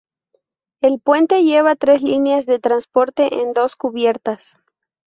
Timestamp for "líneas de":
2.01-2.57